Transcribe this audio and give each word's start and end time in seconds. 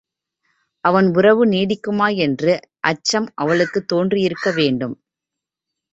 அவன் 0.83 1.07
உறவு 1.13 1.43
நீடிக்குமா 1.45 2.15
என்ற 2.17 2.45
அச்சம் 2.79 3.27
அவளுக்குத் 3.35 3.87
தோன்றி 3.87 4.21
இருக்க 4.21 4.51
வேண்டும். 4.51 4.95